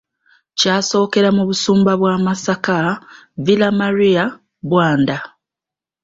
Kyasookera 0.59 1.29
mu 1.37 1.43
Busumba 1.49 1.91
bwa 1.99 2.15
Masaka, 2.25 2.75
Villamaria, 3.45 4.25
Bwanda 4.69 5.17